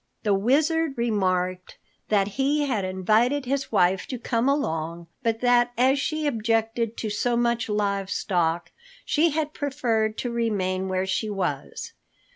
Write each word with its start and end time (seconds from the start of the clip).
The 0.23 0.33
Wizard 0.33 0.97
remarked 0.97 1.77
that 2.09 2.29
he 2.29 2.65
had 2.65 2.83
invited 2.83 3.45
his 3.45 3.71
wife 3.71 4.07
to 4.07 4.17
come 4.17 4.49
along 4.49 5.05
but 5.21 5.41
that 5.41 5.73
as 5.77 5.99
she 5.99 6.25
objected 6.25 6.97
to 6.97 7.11
so 7.11 7.37
much 7.37 7.69
live 7.69 8.09
stock, 8.09 8.71
she 9.05 9.29
had 9.29 9.53
preferred 9.53 10.17
to 10.17 10.31
remain 10.31 10.87
where 10.87 11.05
she 11.05 11.29
was. 11.29 11.93